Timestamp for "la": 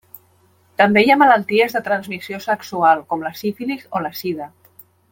3.29-3.33, 4.09-4.15